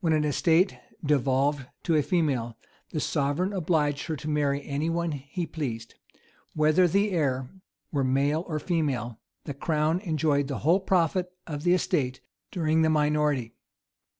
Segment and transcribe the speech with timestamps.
[0.00, 2.58] When an estate devolved to a female,
[2.90, 5.94] the sovereign obliged her to marry anyone he pleased:
[6.52, 7.48] whether the heir
[7.90, 12.90] were male or female, the crown enjoyed the whole profit of the estate during the
[12.90, 13.54] minority.